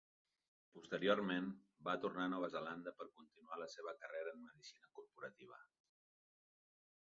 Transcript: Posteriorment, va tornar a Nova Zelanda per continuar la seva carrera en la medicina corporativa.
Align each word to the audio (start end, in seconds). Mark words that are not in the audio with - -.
Posteriorment, 0.77 1.49
va 1.87 1.93
tornar 2.05 2.23
a 2.23 2.31
Nova 2.35 2.49
Zelanda 2.55 2.95
per 3.03 3.07
continuar 3.21 3.61
la 3.65 3.69
seva 3.75 3.95
carrera 4.01 4.33
en 4.37 4.41
la 4.41 4.49
medicina 4.49 4.91
corporativa. 4.99 5.63